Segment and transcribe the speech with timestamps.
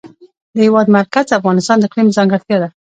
[0.53, 2.69] د هېواد مرکز د افغانستان د اقلیم ځانګړتیا ده.